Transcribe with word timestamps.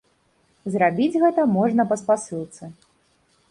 Зрабіць 0.75 1.19
гэта 1.25 1.45
можна 1.57 1.81
па 1.93 2.01
спасылцы. 2.05 2.63